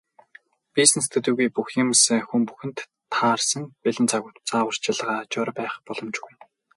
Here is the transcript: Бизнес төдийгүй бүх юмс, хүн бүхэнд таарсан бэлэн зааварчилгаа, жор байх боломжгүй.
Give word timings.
Бизнес 0.77 1.07
төдийгүй 1.15 1.47
бүх 1.57 1.69
юмс, 1.83 2.01
хүн 2.27 2.43
бүхэнд 2.49 2.77
таарсан 3.13 3.63
бэлэн 3.83 4.07
зааварчилгаа, 4.49 5.19
жор 5.33 5.49
байх 5.57 5.73
боломжгүй. 5.87 6.33